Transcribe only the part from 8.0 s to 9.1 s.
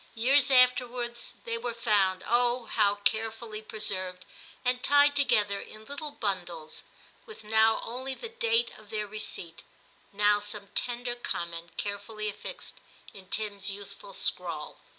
the date of their